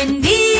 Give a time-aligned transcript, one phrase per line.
[0.00, 0.59] Buen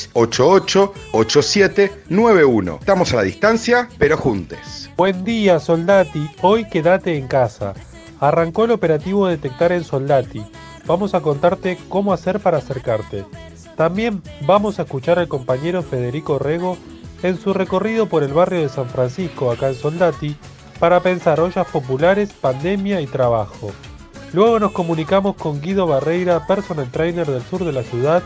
[0.13, 2.77] 88 87 91.
[2.79, 4.89] Estamos a la distancia, pero juntes.
[4.97, 6.29] Buen día, Soldati.
[6.41, 7.73] Hoy quédate en casa.
[8.19, 10.43] Arrancó el operativo Detectar en Soldati.
[10.85, 13.25] Vamos a contarte cómo hacer para acercarte.
[13.75, 16.77] También vamos a escuchar al compañero Federico Rego
[17.23, 20.35] en su recorrido por el barrio de San Francisco, acá en Soldati,
[20.79, 23.71] para pensar ollas populares, pandemia y trabajo.
[24.33, 28.23] Luego nos comunicamos con Guido Barreira, personal trainer del sur de la ciudad,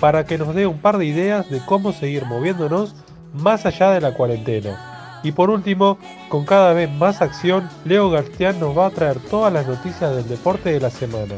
[0.00, 2.94] para que nos dé un par de ideas de cómo seguir moviéndonos
[3.34, 5.20] más allá de la cuarentena.
[5.22, 5.98] Y por último,
[6.30, 10.26] con cada vez más acción, Leo García nos va a traer todas las noticias del
[10.26, 11.34] deporte de la semana.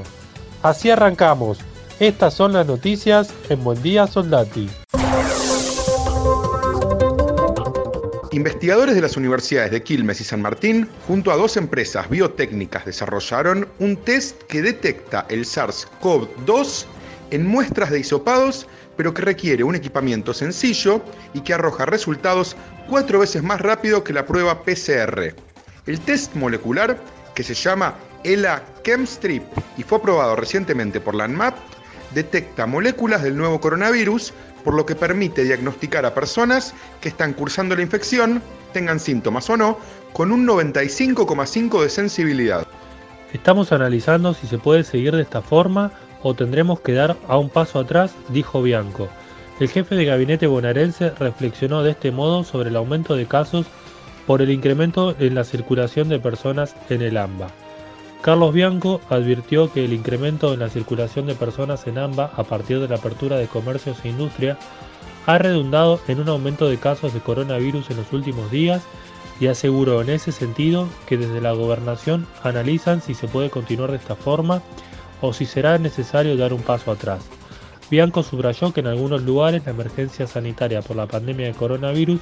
[0.63, 1.59] Así arrancamos.
[1.99, 4.71] Estas son las noticias en Buen Día Soldati.
[8.31, 13.69] Investigadores de las universidades de Quilmes y San Martín, junto a dos empresas biotécnicas, desarrollaron
[13.79, 16.87] un test que detecta el SARS-CoV-2
[17.33, 21.03] en muestras de hisopados, pero que requiere un equipamiento sencillo
[21.33, 22.57] y que arroja resultados
[22.89, 25.35] cuatro veces más rápido que la prueba PCR.
[25.87, 27.01] El test molecular,
[27.35, 29.43] que se llama ELA Chemstrip
[29.79, 31.57] y fue aprobado recientemente por la ANMAP,
[32.15, 37.75] detecta moléculas del nuevo coronavirus, por lo que permite diagnosticar a personas que están cursando
[37.75, 38.43] la infección,
[38.75, 39.79] tengan síntomas o no,
[40.13, 42.67] con un 95,5 de sensibilidad.
[43.33, 45.91] Estamos analizando si se puede seguir de esta forma
[46.23, 49.09] o tendremos que dar a un paso atrás, dijo Bianco.
[49.61, 53.67] El jefe de gabinete bonaerense reflexionó de este modo sobre el aumento de casos
[54.27, 57.49] por el incremento en la circulación de personas en el AMBA.
[58.23, 62.79] Carlos Bianco advirtió que el incremento en la circulación de personas en AMBA a partir
[62.79, 64.57] de la apertura de comercios e industria
[65.27, 68.83] ha redundado en un aumento de casos de coronavirus en los últimos días
[69.41, 73.97] y aseguró en ese sentido que desde la gobernación analizan si se puede continuar de
[73.97, 74.63] esta forma
[75.23, 77.23] o si será necesario dar un paso atrás.
[77.91, 82.21] Bianco subrayó que en algunos lugares la emergencia sanitaria por la pandemia de coronavirus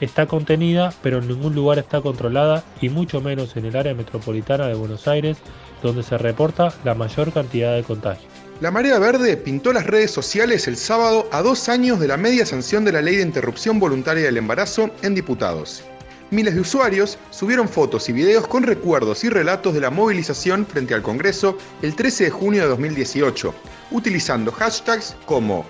[0.00, 4.66] está contenida, pero en ningún lugar está controlada y mucho menos en el área metropolitana
[4.66, 5.36] de Buenos Aires,
[5.82, 8.30] donde se reporta la mayor cantidad de contagios.
[8.60, 12.46] La Marea Verde pintó las redes sociales el sábado a dos años de la media
[12.46, 15.84] sanción de la ley de interrupción voluntaria del embarazo en diputados
[16.32, 20.94] miles de usuarios subieron fotos y videos con recuerdos y relatos de la movilización frente
[20.94, 23.54] al Congreso el 13 de junio de 2018,
[23.90, 25.64] utilizando hashtags como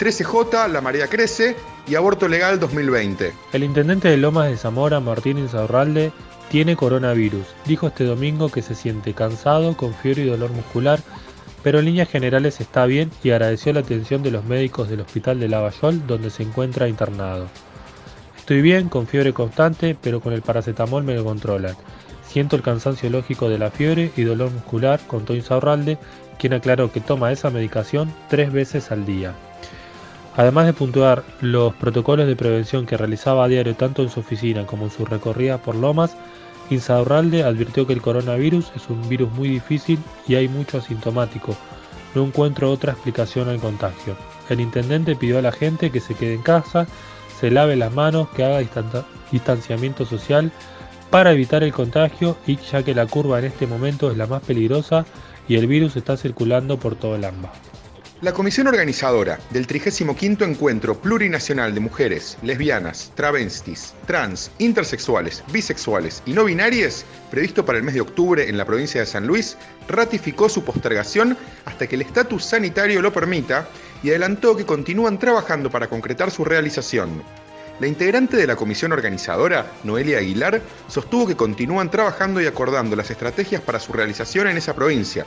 [0.00, 1.54] 13J, La Marea Crece
[1.86, 3.32] y Aborto Legal 2020.
[3.52, 6.12] El intendente de Lomas de Zamora, Martín Insaurralde,
[6.50, 7.46] tiene coronavirus.
[7.66, 11.00] Dijo este domingo que se siente cansado, con fiebre y dolor muscular,
[11.62, 15.38] pero en líneas generales está bien y agradeció la atención de los médicos del hospital
[15.38, 17.46] de Lavallol, donde se encuentra internado.
[18.50, 21.76] Estoy bien, con fiebre constante, pero con el paracetamol me lo controlan.
[22.26, 25.98] Siento el cansancio lógico de la fiebre y dolor muscular, contó Insaurralde,
[26.36, 29.34] quien aclaró que toma esa medicación tres veces al día.
[30.34, 34.66] Además de puntuar los protocolos de prevención que realizaba a diario tanto en su oficina
[34.66, 36.16] como en su recorrida por Lomas,
[36.70, 41.56] Insaurralde advirtió que el coronavirus es un virus muy difícil y hay mucho asintomático.
[42.16, 44.16] No encuentro otra explicación al contagio.
[44.48, 46.88] El intendente pidió a la gente que se quede en casa
[47.40, 48.62] se lave las manos, que haga
[49.32, 50.52] distanciamiento social
[51.10, 54.42] para evitar el contagio y ya que la curva en este momento es la más
[54.42, 55.06] peligrosa
[55.48, 57.50] y el virus está circulando por todo el AMBA.
[58.22, 66.34] La comisión organizadora del 35 Encuentro Plurinacional de Mujeres, Lesbianas, Travestis, Trans, Intersexuales, Bisexuales y
[66.34, 69.56] No Binarias, previsto para el mes de octubre en la provincia de San Luis,
[69.88, 71.34] ratificó su postergación
[71.64, 73.66] hasta que el estatus sanitario lo permita
[74.02, 77.22] y adelantó que continúan trabajando para concretar su realización.
[77.80, 83.10] La integrante de la comisión organizadora, Noelia Aguilar, sostuvo que continúan trabajando y acordando las
[83.10, 85.24] estrategias para su realización en esa provincia,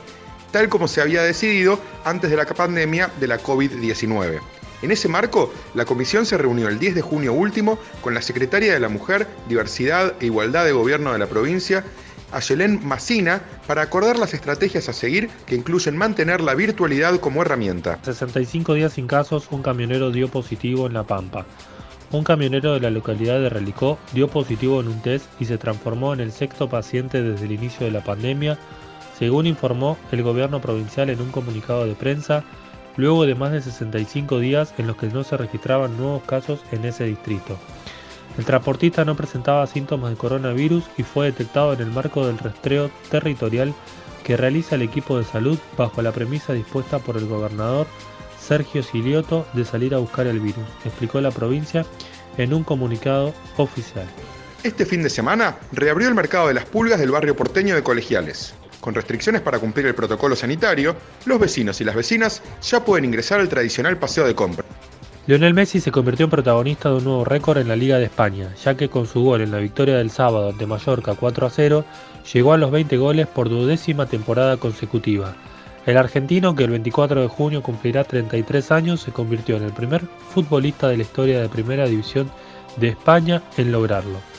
[0.54, 4.38] tal como se había decidido antes de la pandemia de la COVID-19.
[4.82, 8.72] En ese marco, la comisión se reunió el 10 de junio último con la secretaria
[8.72, 11.84] de la Mujer, Diversidad e Igualdad de Gobierno de la provincia,
[12.30, 17.98] Ayelén Massina, para acordar las estrategias a seguir que incluyen mantener la virtualidad como herramienta.
[18.04, 21.46] 65 días sin casos, un camionero dio positivo en La Pampa.
[22.12, 26.14] un camionero de la localidad de Relicó dio positivo en un test y se transformó
[26.14, 28.56] en el sexto paciente desde el inicio de la pandemia,
[29.18, 32.44] según informó el gobierno provincial en un comunicado de prensa,
[32.96, 36.84] luego de más de 65 días en los que no se registraban nuevos casos en
[36.84, 37.58] ese distrito.
[38.38, 42.90] El transportista no presentaba síntomas de coronavirus y fue detectado en el marco del rastreo
[43.10, 43.72] territorial
[44.24, 47.86] que realiza el equipo de salud bajo la premisa dispuesta por el gobernador
[48.40, 51.86] Sergio Silioto de salir a buscar el virus, explicó la provincia
[52.36, 54.06] en un comunicado oficial.
[54.62, 58.54] Este fin de semana reabrió el mercado de las pulgas del barrio porteño de Colegiales.
[58.84, 60.94] Con restricciones para cumplir el protocolo sanitario,
[61.24, 64.62] los vecinos y las vecinas ya pueden ingresar al tradicional paseo de compra.
[65.26, 68.54] Lionel Messi se convirtió en protagonista de un nuevo récord en la Liga de España,
[68.62, 71.84] ya que con su gol en la victoria del sábado ante Mallorca 4 a 0,
[72.30, 75.34] llegó a los 20 goles por duodécima temporada consecutiva.
[75.86, 80.02] El argentino, que el 24 de junio cumplirá 33 años, se convirtió en el primer
[80.34, 82.30] futbolista de la historia de Primera División
[82.76, 84.33] de España en lograrlo.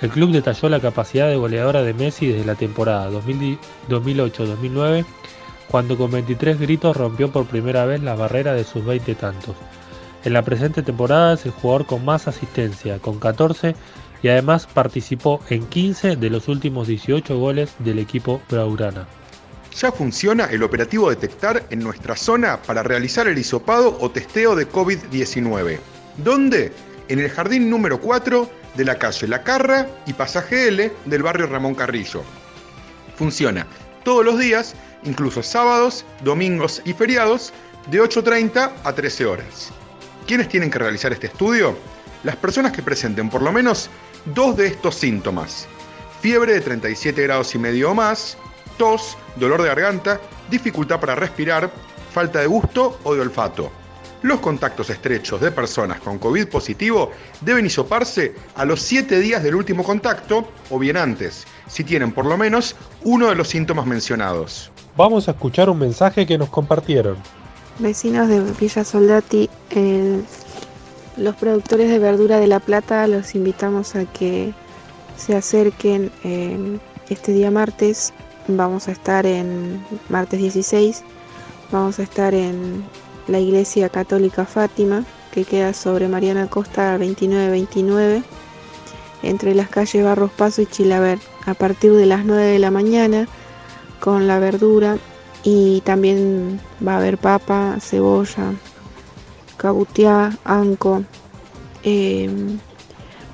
[0.00, 5.04] El club detalló la capacidad de goleadora de Messi desde la temporada 2008-2009,
[5.70, 9.56] cuando con 23 gritos rompió por primera vez la barrera de sus 20 tantos.
[10.24, 13.74] En la presente temporada es el jugador con más asistencia, con 14,
[14.22, 19.06] y además participó en 15 de los últimos 18 goles del equipo Braurana.
[19.76, 24.68] Ya funciona el operativo Detectar en nuestra zona para realizar el hisopado o testeo de
[24.68, 25.78] COVID-19.
[26.18, 26.72] ¿Dónde?
[27.10, 31.48] En el jardín número 4 de la calle La Carra y pasaje L del barrio
[31.48, 32.22] Ramón Carrillo.
[33.16, 33.66] Funciona
[34.04, 37.52] todos los días, incluso sábados, domingos y feriados,
[37.90, 39.72] de 8.30 a 13 horas.
[40.28, 41.76] ¿Quiénes tienen que realizar este estudio?
[42.22, 43.90] Las personas que presenten por lo menos
[44.26, 45.66] dos de estos síntomas.
[46.20, 48.38] Fiebre de 37 grados y medio o más,
[48.78, 51.72] tos, dolor de garganta, dificultad para respirar,
[52.12, 53.79] falta de gusto o de olfato.
[54.22, 59.54] Los contactos estrechos de personas con COVID positivo deben hisoparse a los 7 días del
[59.54, 64.70] último contacto o bien antes, si tienen por lo menos uno de los síntomas mencionados.
[64.96, 67.16] Vamos a escuchar un mensaje que nos compartieron.
[67.78, 69.48] Vecinos de Villa Soldati,
[71.16, 74.52] los productores de verdura de La Plata los invitamos a que
[75.16, 76.10] se acerquen
[77.08, 78.12] este día martes
[78.56, 81.02] Vamos a estar en martes 16,
[81.70, 82.82] vamos a estar en
[83.28, 88.22] la iglesia católica Fátima, que queda sobre Mariana Costa 2929,
[89.22, 93.28] entre las calles Barros Paso y Chilaver, a partir de las 9 de la mañana,
[94.00, 94.96] con la verdura
[95.42, 98.52] y también va a haber papa, cebolla,
[99.56, 101.04] cabutiá, anco.
[101.82, 102.58] Em,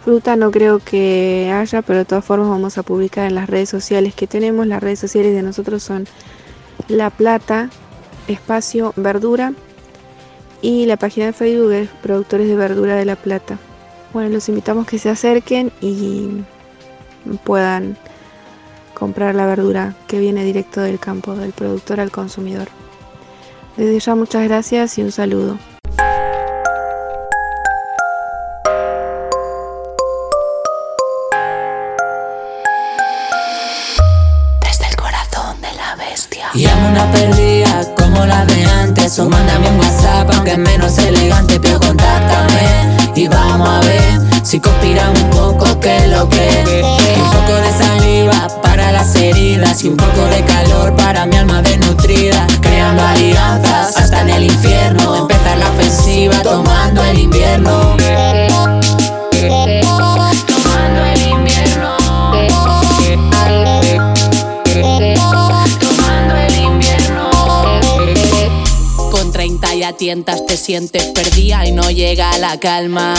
[0.04, 3.68] Fruta no creo que haya, pero de todas formas vamos a publicar en las redes
[3.68, 4.64] sociales que tenemos.
[4.68, 6.06] Las redes sociales de nosotros son
[6.86, 7.70] La Plata,
[8.28, 9.52] Espacio Verdura
[10.62, 13.58] y la página de Facebook es Productores de Verdura de La Plata.
[14.12, 16.28] Bueno, los invitamos que se acerquen y
[17.44, 17.96] puedan
[18.94, 22.68] comprar la verdura que viene directo del campo, del productor al consumidor.
[23.76, 25.58] Desde ya muchas gracias y un saludo.
[39.06, 44.20] De antes O mándame un WhatsApp aunque menos elegante Pero contáctame y vamos a ver
[44.42, 46.82] Si conspira un poco que lo que
[47.16, 51.62] Un poco de saliva para las heridas Y un poco de calor para mi alma
[51.62, 52.45] desnutrida
[70.56, 73.14] te sientes perdida y no llega la calma.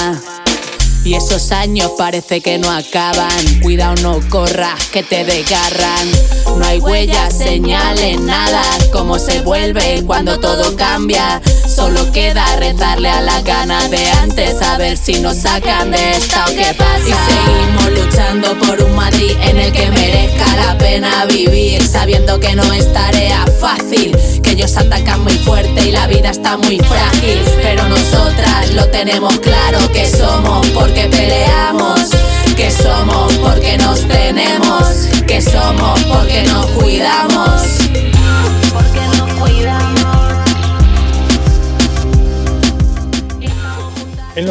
[1.04, 3.62] Y esos años parece que no acaban.
[3.62, 6.10] Cuidado, no corras, que te desgarran.
[6.58, 8.64] No hay huellas, señales, nada.
[8.92, 11.42] Como se vuelve cuando todo cambia.
[11.68, 14.60] Solo queda rezarle a la gana de antes.
[14.62, 17.08] A ver si nos sacan de esta o qué pasa.
[17.08, 21.88] Y seguimos luchando por un Madrid en el que merezca la pena vivir.
[21.88, 24.18] Sabiendo que no es tarea fácil.
[24.58, 27.44] Ellos atacan muy fuerte y la vida está muy frágil.
[27.62, 32.10] Pero nosotras lo tenemos claro que somos porque que peleamos,
[32.56, 34.88] que somos porque nos tenemos,
[35.28, 37.17] que somos porque nos cuidamos.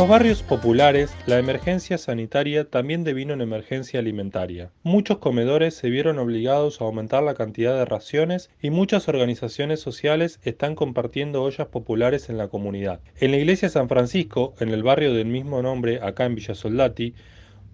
[0.06, 4.70] Los barrios populares, la emergencia sanitaria también devino en emergencia alimentaria.
[4.84, 10.38] Muchos comedores se vieron obligados a aumentar la cantidad de raciones y muchas organizaciones sociales
[10.44, 13.00] están compartiendo ollas populares en la comunidad.
[13.18, 17.14] En la iglesia San Francisco, en el barrio del mismo nombre acá en Villa Soldati,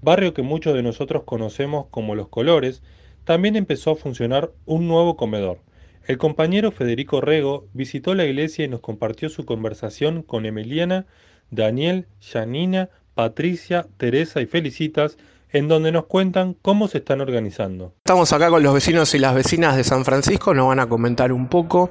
[0.01, 2.83] barrio que muchos de nosotros conocemos como Los Colores,
[3.25, 5.59] también empezó a funcionar un nuevo comedor.
[6.07, 11.05] El compañero Federico Rego visitó la iglesia y nos compartió su conversación con Emiliana
[11.53, 15.19] Daniel, Janina, Patricia, Teresa y Felicitas,
[15.53, 17.93] en donde nos cuentan cómo se están organizando.
[17.99, 21.31] Estamos acá con los vecinos y las vecinas de San Francisco, nos van a comentar
[21.31, 21.91] un poco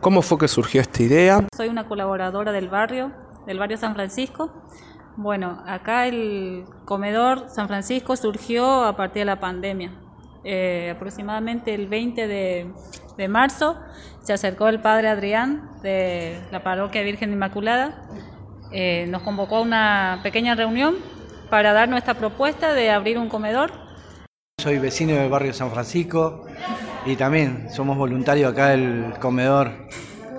[0.00, 1.46] cómo fue que surgió esta idea.
[1.54, 3.12] Soy una colaboradora del barrio,
[3.46, 4.50] del barrio San Francisco.
[5.16, 9.92] Bueno, acá el comedor San Francisco surgió a partir de la pandemia.
[10.42, 12.72] Eh, aproximadamente el 20 de,
[13.18, 13.76] de marzo
[14.22, 18.08] se acercó el padre Adrián de la parroquia Virgen Inmaculada
[18.72, 20.96] eh, nos convocó a una pequeña reunión
[21.50, 23.72] para dar nuestra propuesta de abrir un comedor.
[24.58, 26.46] Soy vecino del barrio San Francisco
[27.04, 29.88] y también somos voluntarios acá del comedor,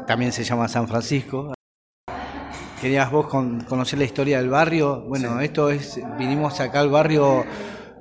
[0.08, 1.54] también se llama San Francisco.
[2.82, 5.02] Querías vos conocer la historia del barrio.
[5.08, 7.46] Bueno, esto es, vinimos acá al barrio,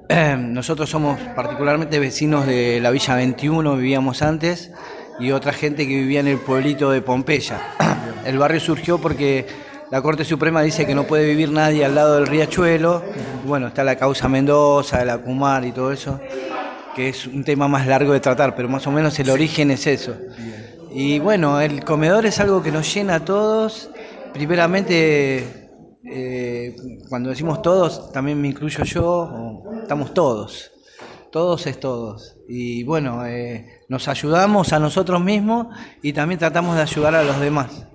[0.39, 4.73] nosotros somos particularmente vecinos de la Villa 21, vivíamos antes,
[5.19, 7.61] y otra gente que vivía en el pueblito de Pompeya.
[8.25, 9.47] El barrio surgió porque
[9.93, 13.03] la Corte Suprema dice que no puede vivir nadie al lado del riachuelo.
[13.45, 16.19] Bueno, está la causa Mendoza, la Cumar y todo eso,
[16.97, 19.87] que es un tema más largo de tratar, pero más o menos el origen es
[19.87, 20.17] eso.
[20.95, 23.91] Y bueno, el comedor es algo que nos llena a todos.
[24.33, 25.69] Primeramente,
[26.11, 26.75] eh,
[27.11, 30.71] cuando decimos todos, también me incluyo yo, estamos todos.
[31.31, 32.39] Todos es todos.
[32.49, 35.67] Y bueno, eh, nos ayudamos a nosotros mismos
[36.01, 37.92] y también tratamos de ayudar a los demás.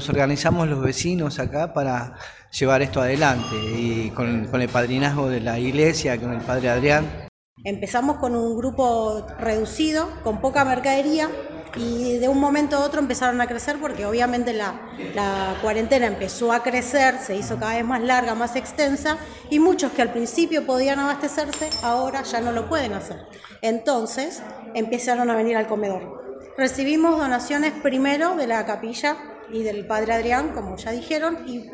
[0.00, 2.14] Nos organizamos los vecinos acá para
[2.58, 7.28] llevar esto adelante y con, el padrinazgo de la iglesia, con el padre Adrián.
[7.64, 11.28] Empezamos con un grupo reducido, con poca mercadería,
[11.76, 14.80] y de un momento a otro empezaron a crecer porque obviamente la,
[15.14, 19.18] la, cuarentena empezó a crecer, se hizo cada vez más larga, más extensa
[19.50, 23.26] y muchos que al principio podían abastecerse ahora ya no lo pueden hacer.
[23.60, 24.42] Entonces
[24.72, 26.20] empezaron a venir al comedor.
[26.56, 31.70] Recibimos donaciones primero de la capilla y del padre Adrián, como ya dijeron, y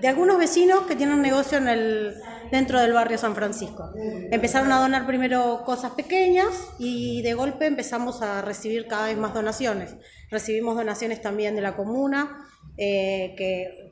[0.00, 2.14] de algunos vecinos que tienen un negocio en el,
[2.50, 3.92] dentro del barrio San Francisco.
[4.30, 6.48] Empezaron a donar primero cosas pequeñas
[6.78, 9.94] y de golpe empezamos a recibir cada vez más donaciones.
[10.30, 13.90] Recibimos donaciones también de la comuna, eh, que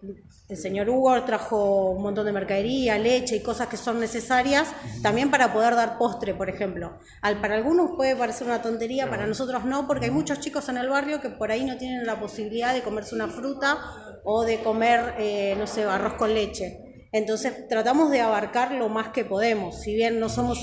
[0.48, 4.68] el señor Hugo trajo un montón de mercadería, leche y cosas que son necesarias
[5.02, 6.98] también para poder dar postre, por ejemplo.
[7.22, 10.78] Al, para algunos puede parecer una tontería, para nosotros no, porque hay muchos chicos en
[10.78, 13.78] el barrio que por ahí no tienen la posibilidad de comerse una fruta
[14.24, 16.78] o de comer, eh, no sé, arroz con leche.
[17.12, 20.58] Entonces tratamos de abarcar lo más que podemos, si bien no somos...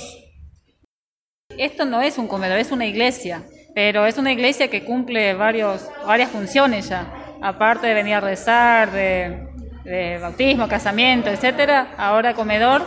[1.58, 3.44] Esto no es un comedor, es una iglesia,
[3.74, 8.92] pero es una iglesia que cumple varios, varias funciones ya, aparte de venir a rezar,
[8.92, 12.84] de bautismo, casamiento, etcétera, ahora comedor.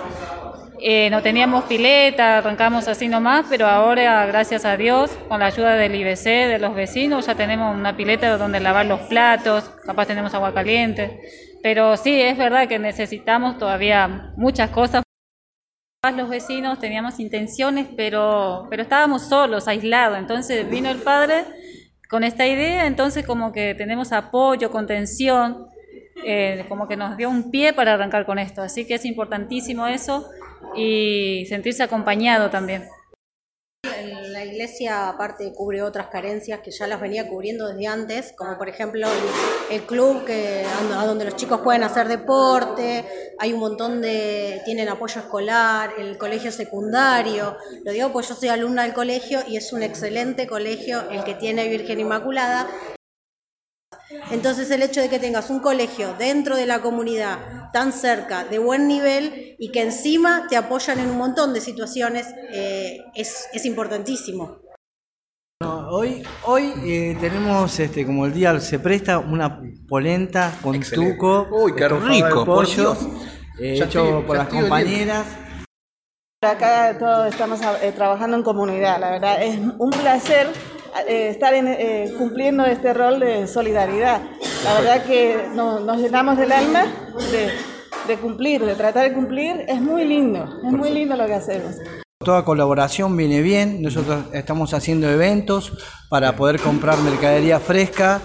[0.82, 5.74] Eh, no teníamos pileta, arrancamos así nomás, pero ahora, gracias a Dios, con la ayuda
[5.74, 10.32] del IBC, de los vecinos, ya tenemos una pileta donde lavar los platos, capaz tenemos
[10.32, 11.20] agua caliente.
[11.62, 15.02] Pero sí, es verdad que necesitamos todavía muchas cosas.
[16.16, 20.18] Los vecinos teníamos intenciones, pero, pero estábamos solos, aislados.
[20.18, 21.44] Entonces vino el padre
[22.10, 25.68] con esta idea, entonces como que tenemos apoyo, contención
[26.24, 28.62] eh, como que nos dio un pie para arrancar con esto.
[28.62, 30.28] Así que es importantísimo eso
[30.76, 32.84] y sentirse acompañado también.
[34.60, 39.08] Iglesia aparte cubre otras carencias que ya las venía cubriendo desde antes, como por ejemplo
[39.70, 43.06] el, club que donde los chicos pueden hacer deporte,
[43.38, 47.56] hay un montón de tienen apoyo escolar, el colegio secundario.
[47.86, 51.32] Lo digo porque yo soy alumna del colegio y es un excelente colegio el que
[51.32, 52.68] tiene Virgen Inmaculada
[54.30, 58.58] entonces el hecho de que tengas un colegio dentro de la comunidad tan cerca, de
[58.58, 64.58] buen nivel y que encima te apoyan en un montón de situaciones eh, es, importantísimo.
[65.62, 71.46] hoy hoy eh, tenemos, este, como el día se presta, una polenta con tuco.
[71.50, 72.96] Uy, qué rico, pollo,
[73.60, 75.26] eh, hecho por las compañeras.
[76.42, 77.60] Acá todos estamos
[77.94, 80.48] trabajando en comunidad, la verdad es un placer
[81.06, 84.20] eh, estar eh, cumpliendo este rol de solidaridad.
[84.64, 86.86] La verdad que nos llenamos del alma
[88.06, 89.64] de, cumplir, de tratar de cumplir.
[89.68, 91.76] Es muy lindo, es muy lindo lo que hacemos.
[92.22, 95.72] Toda colaboración viene bien, nosotros estamos haciendo eventos
[96.10, 98.20] para poder comprar mercadería fresca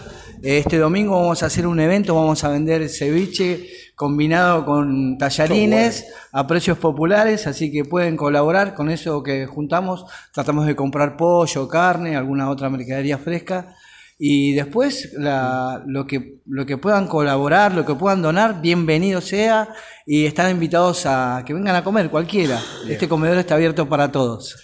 [0.48, 6.46] Este domingo vamos a hacer un evento, vamos a vender ceviche combinado con tallarines a
[6.46, 10.06] precios populares, así que pueden colaborar con eso que juntamos.
[10.32, 13.74] Tratamos de comprar pollo, carne, alguna otra mercadería fresca.
[14.20, 19.70] Y después la- lo, que, lo que puedan colaborar, lo que puedan donar, bienvenido sea.
[20.06, 22.62] Y están invitados a que vengan a comer cualquiera.
[22.88, 24.56] Este comedor está abierto para todos.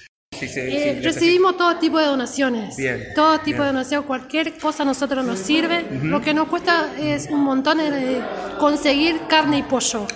[0.43, 2.75] Eh, recibimos todo tipo de donaciones.
[2.77, 3.59] Bien, Todo tipo bien.
[3.59, 5.85] de donación, cualquier cosa a nosotros nos sirve.
[6.03, 8.21] Lo que nos cuesta es un montón de
[8.59, 10.07] conseguir carne y pollo.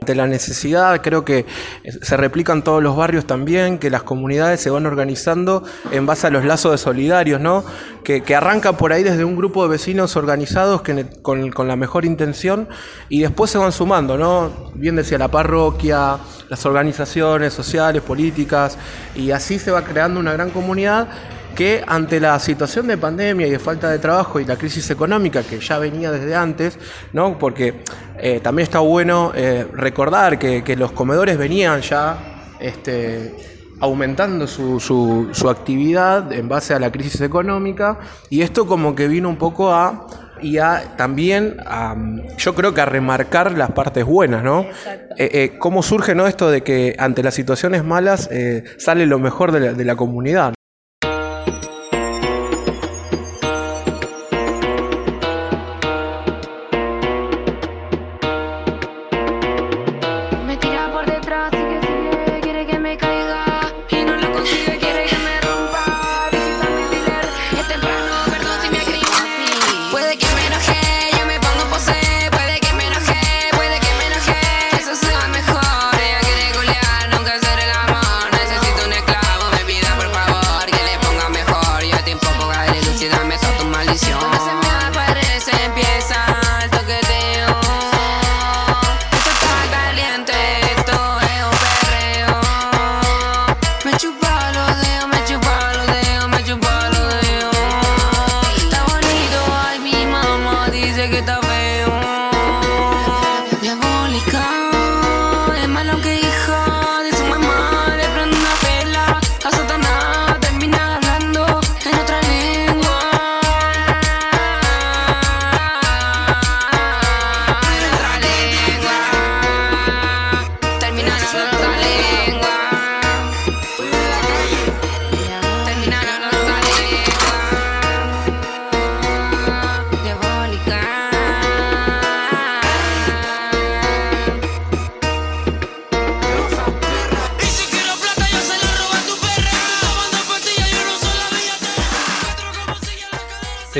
[0.00, 1.44] Ante la necesidad, creo que
[1.84, 6.26] se replica en todos los barrios también, que las comunidades se van organizando en base
[6.26, 7.64] a los lazos de solidarios, ¿no?
[8.02, 11.76] Que, que arranca por ahí desde un grupo de vecinos organizados que, con, con la
[11.76, 12.66] mejor intención
[13.10, 14.70] y después se van sumando, ¿no?
[14.74, 16.16] Bien decía la parroquia,
[16.48, 18.78] las organizaciones sociales, políticas,
[19.14, 21.08] y así se va creando una gran comunidad
[21.50, 25.42] que ante la situación de pandemia y de falta de trabajo y la crisis económica
[25.42, 26.78] que ya venía desde antes,
[27.12, 27.38] ¿no?
[27.38, 27.82] porque
[28.18, 32.18] eh, también está bueno eh, recordar que, que los comedores venían ya
[32.60, 33.34] este,
[33.80, 39.08] aumentando su, su- su actividad en base a la crisis económica y esto como que
[39.08, 40.06] vino un poco a
[40.42, 41.94] y a también a,
[42.38, 44.62] yo creo que a remarcar las partes buenas, ¿no?
[45.18, 46.26] Eh, eh, ¿Cómo surge ¿no?
[46.26, 49.96] esto de que ante las situaciones malas eh, sale lo mejor de la, de la
[49.96, 50.54] comunidad?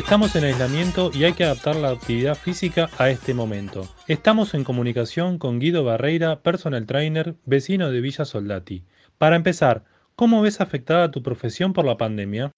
[0.00, 3.82] Estamos en aislamiento y hay que adaptar la actividad física a este momento.
[4.08, 8.82] Estamos en comunicación con Guido Barreira, personal trainer, vecino de Villa Soldati.
[9.18, 9.84] Para empezar,
[10.16, 12.50] ¿cómo ves afectada tu profesión por la pandemia?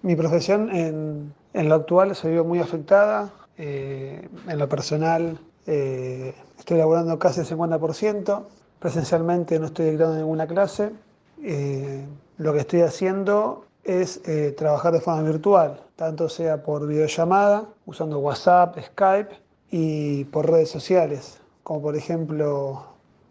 [0.00, 1.34] Mi profesión en,
[1.68, 3.30] lo actual se vio muy afectada.
[3.58, 8.42] eh, en lo personal eh, estoy laborando casi el 50%.
[8.78, 10.92] Presencialmente no estoy dictando ninguna clase.
[11.44, 12.06] Eh,
[12.38, 18.18] lo que estoy haciendo es eh, trabajar de forma virtual, tanto sea por videollamada, usando
[18.18, 19.30] WhatsApp, Skype
[19.70, 22.84] y por redes sociales, como por ejemplo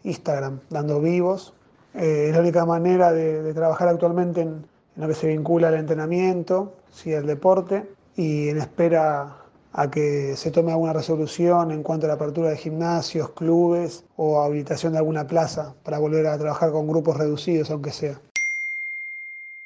[0.04, 1.52] Instagram, dando vivos.
[1.94, 4.48] Eh, es la única manera de, trabajar actualmente en,
[4.96, 9.36] en lo que se vincula al entrenamiento, sí, al deporte, y en espera
[9.72, 14.40] a que se tome alguna resolución en cuanto a la apertura de gimnasios, clubes o
[14.40, 18.20] habilitación de alguna plaza para volver a trabajar con grupos reducidos, aunque sea.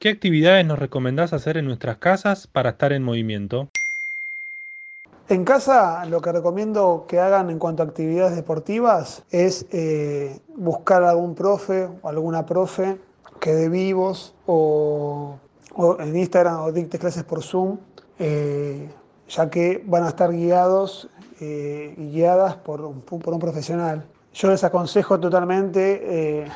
[0.05, 3.69] ¿Qué actividades nos recomendás hacer en nuestras casas para estar en movimiento?
[5.31, 11.05] En casa lo que recomiendo que hagan en cuanto a actividades deportivas es eh, buscar
[11.05, 12.99] algún profe o alguna profe
[13.41, 15.39] que dé vivos o,
[15.99, 17.79] en Instagram o dicte clases por Zoom,
[18.19, 18.91] eh,
[19.31, 21.09] ya que van a estar guiados
[21.41, 24.05] eh, y guiadas por un, por un profesional.
[24.35, 26.49] Yo les aconsejo totalmente eh,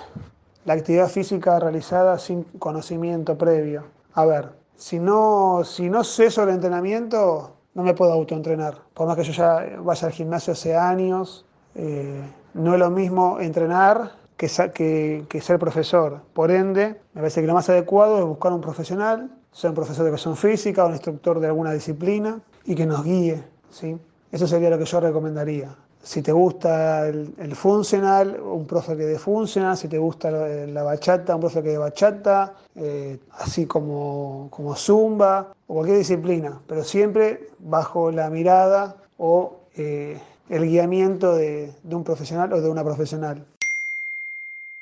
[0.69, 3.85] la actividad física realizada sin conocimiento previo.
[4.13, 8.75] A ver, si no, si no sé sobre entrenamiento, no me puedo autoentrenar.
[8.93, 12.21] Por más que yo ya vaya al gimnasio hace años, eh,
[12.53, 16.21] no es lo mismo entrenar que, que ser profesor.
[16.35, 20.05] Por ende, me parece que lo más adecuado es buscar un profesional, sea un profesor
[20.05, 23.43] de educación física o un instructor de alguna disciplina y que nos guíe.
[23.71, 23.97] ¿sí?
[24.31, 25.75] Eso sería lo que yo recomendaría.
[26.03, 30.67] Si te gusta el, el funcional, un profe que de funcional, si te gusta la,
[30.67, 36.61] la bachata, un profe que de bachata, eh, así como, como zumba o cualquier disciplina,
[36.67, 42.69] pero siempre bajo la mirada o eh, el guiamiento de, de un profesional o de
[42.71, 43.45] una profesional.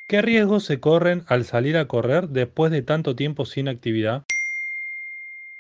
[0.09, 4.23] ¿Qué riesgos se corren al salir a correr después de tanto tiempo sin actividad?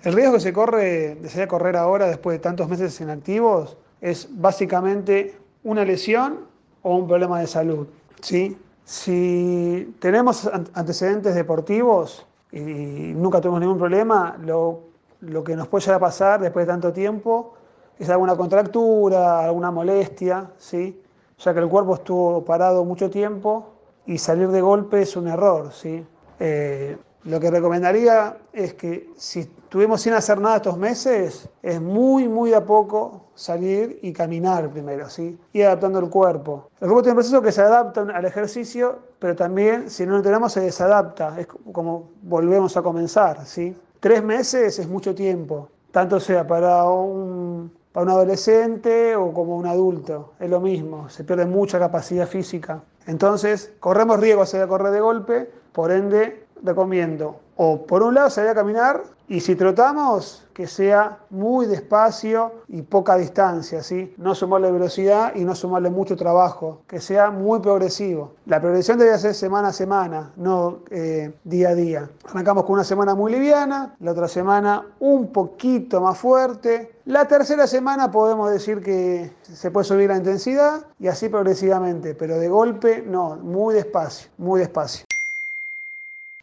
[0.04, 3.76] El riesgo que se corre de salir a correr ahora después de tantos meses inactivos
[4.00, 5.34] es básicamente
[5.66, 6.40] una lesión
[6.82, 7.86] o un problema de salud.
[8.20, 8.56] ¿sí?
[8.84, 14.80] Si tenemos an- antecedentes deportivos y nunca tuvimos ningún problema, lo,
[15.20, 17.54] lo que nos puede llegar a pasar después de tanto tiempo
[17.98, 21.02] es alguna contractura, alguna molestia, ¿sí?
[21.38, 23.66] ya que el cuerpo estuvo parado mucho tiempo
[24.06, 25.72] y salir de golpe es un error.
[25.72, 26.04] ¿sí?
[26.38, 26.96] Eh,
[27.26, 32.50] lo que recomendaría es que si estuvimos sin hacer nada estos meses, es muy, muy
[32.50, 35.36] de a poco salir y caminar primero, ¿sí?
[35.52, 36.70] Y adaptando el cuerpo.
[36.80, 40.16] El cuerpo tiene un proceso que se adapta al ejercicio, pero también si no lo
[40.18, 41.38] entrenamos se desadapta.
[41.38, 43.76] Es como volvemos a comenzar, ¿sí?
[43.98, 49.66] Tres meses es mucho tiempo, tanto sea para un, para un adolescente o como un
[49.66, 50.34] adulto.
[50.38, 52.82] Es lo mismo, se pierde mucha capacidad física.
[53.06, 58.50] Entonces, corremos riesgo a correr de golpe, por ende, recomiendo o por un lado salir
[58.50, 64.14] a caminar y si trotamos que sea muy despacio y poca distancia, ¿sí?
[64.18, 68.34] no sumarle velocidad y no sumarle mucho trabajo, que sea muy progresivo.
[68.46, 72.10] La progresión debe ser semana a semana, no eh, día a día.
[72.30, 76.94] Arrancamos con una semana muy liviana, la otra semana un poquito más fuerte.
[77.04, 82.38] La tercera semana podemos decir que se puede subir la intensidad y así progresivamente, pero
[82.38, 85.05] de golpe no, muy despacio, muy despacio.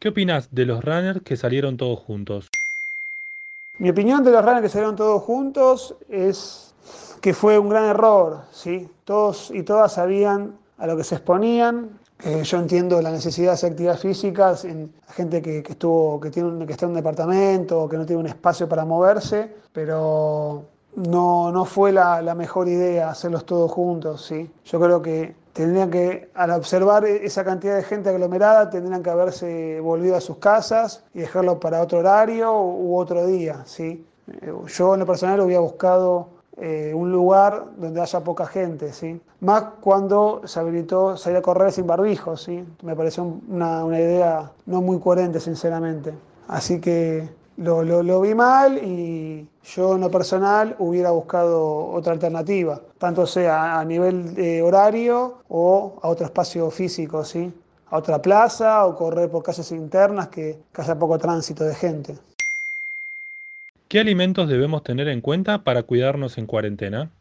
[0.04, 2.50] ¿Qué opinas de los runners que salieron todos juntos?
[3.78, 6.74] Mi opinión de los runners que salieron todos juntos es
[7.22, 8.86] que fue un gran error, ¿sí?
[9.06, 11.98] Todos y todas sabían a lo que se exponían.
[12.22, 16.66] Eh, yo entiendo la necesidad de hacer actividad física en gente que, estuvo, que, tiene
[16.66, 21.50] que está en un departamento o que no tiene un espacio para moverse, pero no,
[21.50, 24.50] no fue la, la mejor idea hacerlos todos juntos, ¿sí?
[24.66, 29.80] Yo creo que tendrían que, al observar esa cantidad de gente aglomerada, tendrían que haberse
[29.80, 34.06] volvido a sus casas y dejarlo para otro horario u otro día, ¿sí?
[34.42, 39.20] Eh, Yo en lo personal hubiera buscado eh, un lugar donde haya poca gente, ¿sí?
[39.40, 42.64] Más cuando se habilitó salir a correr sin barbijo, ¿sí?
[42.82, 46.14] Me pareció un- una, una idea no muy coherente, sinceramente.
[46.48, 52.12] Así que lo, lo- lo vi mal y yo en lo personal hubiera buscado otra
[52.12, 57.52] alternativa, tanto sea a nivel de horario o a otro espacio físico, ¿sí?
[57.90, 62.18] A otra plaza o correr por calles internas que, que haya poco tránsito de gente.
[63.88, 67.12] ¿Qué alimentos debemos tener en cuenta para cuidarnos en cuarentena?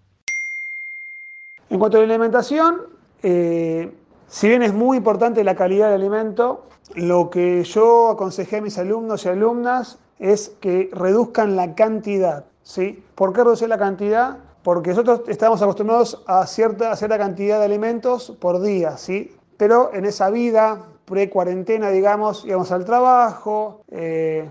[1.69, 2.81] En cuanto a la alimentación,
[3.23, 3.91] eh,
[4.27, 6.65] si bien es muy importante la calidad del alimento,
[6.95, 12.45] lo que yo aconsejé a mis alumnos y alumnas es que reduzcan la cantidad.
[12.63, 13.03] ¿sí?
[13.15, 14.37] ¿Por qué reducir la cantidad?
[14.63, 19.35] Porque nosotros estamos acostumbrados a cierta, a cierta cantidad de alimentos por día, ¿sí?
[19.57, 24.49] pero en esa vida pre-cuarentena, digamos, íbamos al trabajo, eh,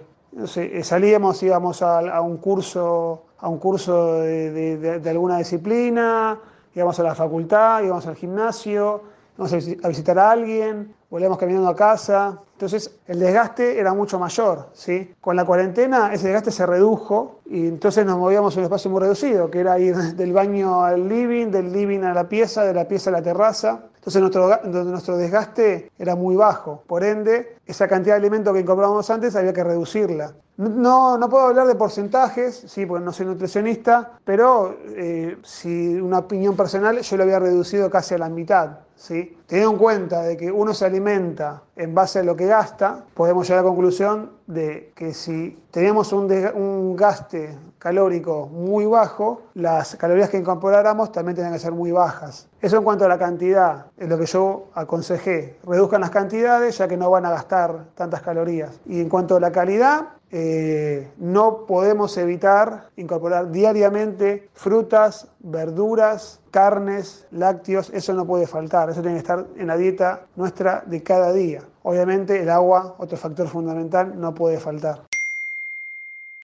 [0.57, 6.39] eh, salíamos, íbamos a, un curso, a un curso de- de alguna disciplina,
[6.75, 9.01] íbamos a la facultad, íbamos al gimnasio,
[9.37, 12.39] íbamos a visi- a visitar a alguien, volvíamos caminando a casa.
[12.55, 14.69] Entonces el desgaste era mucho mayor.
[14.73, 15.15] ¿sí?
[15.21, 19.01] Con la cuarentena ese desgaste se redujo y entonces nos movíamos en un espacio muy
[19.01, 22.87] reducido, que era ir del baño al living, del living a la pieza, de la
[22.87, 23.87] pieza a la terraza.
[23.97, 26.83] Entonces nuestro, nuestro desgaste era muy bajo.
[26.87, 30.33] Por ende, esa cantidad de alimentos que incorporábamos antes había que reducirla.
[30.63, 36.19] No, no puedo hablar de porcentajes, sí, porque no soy nutricionista, pero eh, si una
[36.19, 38.79] opinión personal, yo lo había reducido casi a la mitad.
[38.95, 39.37] ¿sí?
[39.47, 43.49] Teniendo en cuenta de que uno se alimenta en base a lo que gasta, podemos
[43.49, 49.97] llegar a la conclusión de que si teníamos un, un gaste calórico muy bajo, las
[49.97, 52.49] calorías que incorporáramos también tenían que ser muy bajas.
[52.61, 55.59] Eso en cuanto a la cantidad, es lo que yo aconsejé.
[55.67, 58.79] Reduzcan las cantidades ya que no van a gastar tantas calorías.
[58.87, 67.27] Y en cuanto a la calidad, eh, no podemos evitar incorporar diariamente frutas, verduras, carnes,
[67.31, 71.35] lácteos, eso no puede faltar, eso tiene que estar en la dieta nuestra de cada
[71.35, 71.63] día.
[71.83, 75.03] Obviamente el agua, otro factor fundamental, no puede faltar.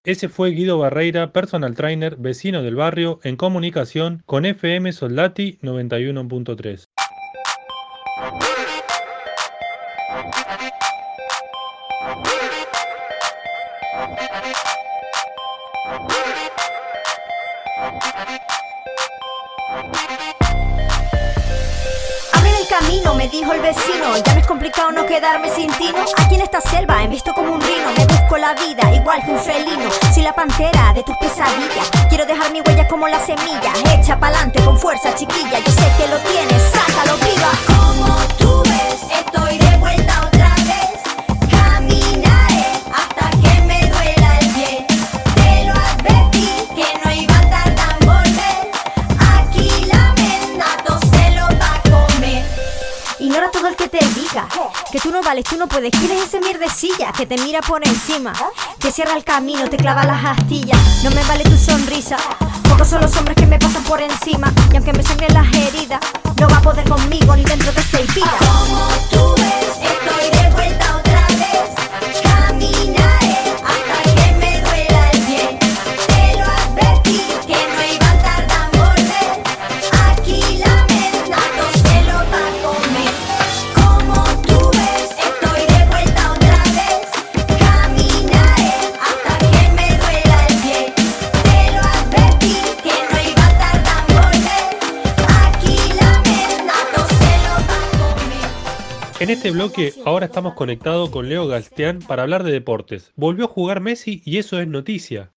[0.04, 6.88] Ese fue Guido Barreira, personal trainer, vecino del barrio, en comunicación con FM Soldati 91.3.
[23.18, 24.16] me dijo el vecino.
[24.24, 25.98] Ya no es complicado no quedarme sin tino.
[26.18, 29.32] Aquí en esta selva, he visto como un rino, me busco la vida igual que
[29.32, 29.90] un felino.
[30.14, 31.90] Soy la pantera de tus pesadillas.
[32.08, 35.58] Quiero dejar mi huella como la semilla, hecha pa'lante con fuerza, chiquilla.
[35.58, 37.50] Yo sé que lo tienes, sácalo viva.
[37.66, 38.97] Como tú ves,
[54.92, 55.90] que tú no vales, tú no puedes.
[55.90, 58.32] ¿Quién es ese mierdecilla que te mira por encima?
[58.78, 60.78] Te cierra el camino, te clava las astillas.
[61.02, 62.16] No me vale tu sonrisa.
[62.68, 64.52] Pocos son los hombres que me pasan por encima.
[64.72, 66.00] Y aunque me sangren las heridas,
[66.38, 68.30] no va a poder conmigo ni dentro de seis vidas.
[68.38, 69.77] Como tú ves,
[99.28, 103.12] En este bloque ahora estamos conectados con Leo Galstián para hablar de deportes.
[103.14, 105.28] Volvió a jugar Messi y eso es noticia.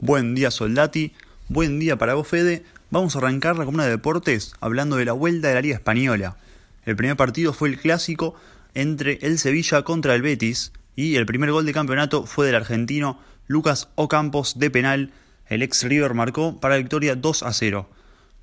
[0.00, 1.12] Buen día Soldati,
[1.50, 2.64] buen día para vos Fede.
[2.88, 6.38] Vamos a arrancar la columna de deportes hablando de la vuelta de la Liga Española.
[6.86, 8.34] El primer partido fue el clásico
[8.72, 13.20] entre el Sevilla contra el Betis y el primer gol de campeonato fue del argentino
[13.48, 15.12] Lucas Ocampos de penal.
[15.50, 17.86] El ex River marcó para la victoria 2 a 0.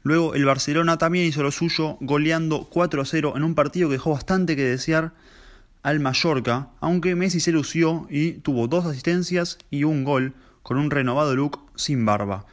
[0.04, 3.94] Luego el Barcelona también hizo lo suyo goleando 4 a 0 en un partido que
[3.94, 5.14] dejó bastante que desear
[5.82, 10.92] al Mallorca, aunque Messi se lució y tuvo dos asistencias y un gol con un
[10.92, 12.46] renovado look sin barba.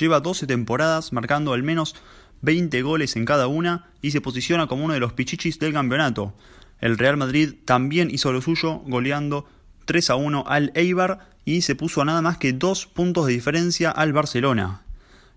[0.00, 1.96] Lleva 12 temporadas marcando al menos
[2.42, 6.34] 20 goles en cada una y se posiciona como uno de los pichichis del campeonato.
[6.80, 9.46] El Real Madrid también hizo lo suyo goleando
[9.84, 13.34] 3 a 1 al Eibar y se puso a nada más que 2 puntos de
[13.34, 14.85] diferencia al Barcelona.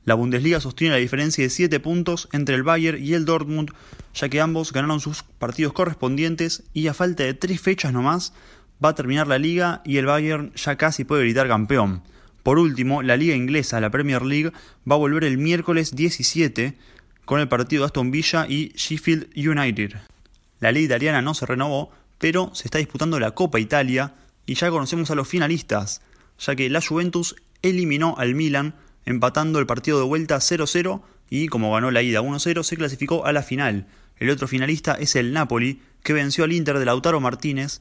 [0.06, 3.72] La Bundesliga sostiene la diferencia de 7 puntos entre el Bayern y el Dortmund,
[4.14, 8.34] ya que ambos ganaron sus partidos correspondientes y a falta de 3 fechas nomás
[8.84, 12.02] va a terminar la liga y el Bayern ya casi puede gritar campeón.
[12.44, 14.52] Por último, la liga inglesa, la Premier League,
[14.90, 16.76] va a volver el miércoles 17
[17.26, 19.98] con el partido de Aston Villa y Sheffield United.
[20.60, 24.72] La liga italiana no se renovó, pero se está disputando la Copa Italia y ya
[24.72, 26.02] conocemos a los finalistas,
[26.40, 28.74] ya que la Juventus eliminó al Milan
[29.06, 33.34] empatando el partido de vuelta 0-0 y como ganó la ida 1-0 se clasificó a
[33.34, 33.88] la final.
[34.18, 37.80] El otro finalista es el Napoli, que venció al Inter de Lautaro Martínez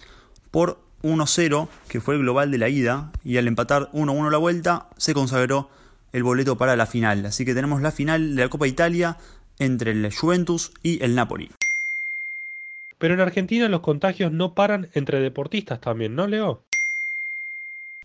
[0.50, 4.88] por 1-0, que fue el global de la ida, y al empatar 1-1 la vuelta
[4.96, 5.70] se consagró
[6.12, 7.26] el boleto para la final.
[7.26, 9.16] Así que tenemos la final de la Copa Italia
[9.58, 11.50] entre el Juventus y el Napoli.
[12.98, 16.60] Pero en Argentina los contagios no paran entre deportistas también, ¿no, Leo?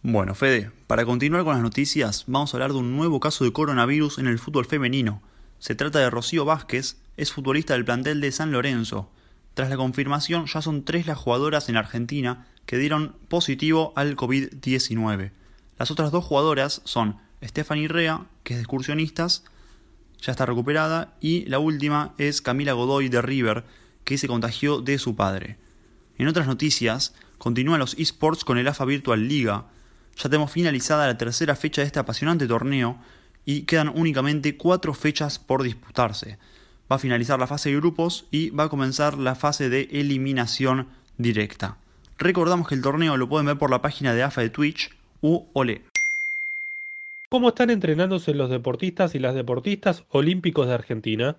[0.06, 3.54] Bueno, Fede, para continuar con las noticias, vamos a hablar de un nuevo caso de
[3.54, 5.22] coronavirus en el fútbol femenino.
[5.60, 9.10] Se trata de Rocío Vázquez, es futbolista del plantel de San Lorenzo.
[9.54, 15.32] Tras la confirmación, ya son tres las jugadoras en Argentina que dieron positivo al COVID-19.
[15.80, 19.46] Las otras dos jugadoras son Stephanie Rea, que es de excursionistas,
[20.22, 23.64] ya está recuperada, y la última es Camila Godoy de River,
[24.04, 25.56] que se contagió de su padre.
[26.18, 29.68] En otras noticias, continúan los esports con el AFA Virtual Liga.
[30.16, 32.98] Ya tenemos finalizada la tercera fecha de este apasionante torneo
[33.46, 36.38] y quedan únicamente cuatro fechas por disputarse.
[36.92, 40.88] Va a finalizar la fase de grupos y va a comenzar la fase de eliminación
[41.18, 41.78] directa.
[42.18, 45.46] Recordamos que el torneo lo pueden ver por la página de AFA de Twitch u
[45.54, 45.84] OLE.
[47.30, 51.38] ¿Cómo están entrenándose los deportistas y las deportistas olímpicos de Argentina?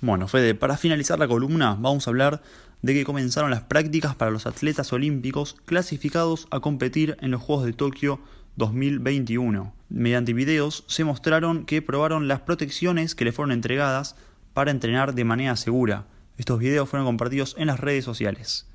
[0.00, 2.42] Bueno, Fede, para finalizar la columna vamos a hablar
[2.86, 7.66] de que comenzaron las prácticas para los atletas olímpicos clasificados a competir en los Juegos
[7.66, 8.20] de Tokio
[8.54, 9.74] 2021.
[9.88, 14.14] Mediante videos se mostraron que probaron las protecciones que le fueron entregadas
[14.54, 16.06] para entrenar de manera segura.
[16.36, 18.68] Estos videos fueron compartidos en las redes sociales.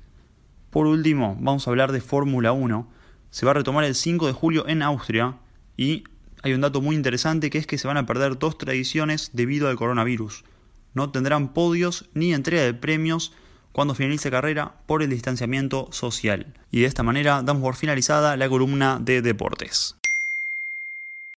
[0.68, 2.86] Por último, vamos a hablar de Fórmula 1.
[3.30, 5.38] Se va a retomar el 5 de julio en Austria
[5.74, 6.04] y
[6.42, 9.70] hay un dato muy interesante que es que se van a perder dos tradiciones debido
[9.70, 10.44] al coronavirus.
[10.92, 13.32] No tendrán podios ni entrega de premios
[13.72, 16.54] cuando finalice carrera por el distanciamiento social.
[16.70, 19.96] Y de esta manera damos por finalizada la columna de deportes.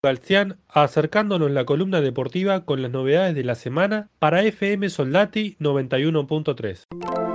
[0.03, 7.34] Galcián acercándonos la columna deportiva con las novedades de la semana para FM Soldati 91.3.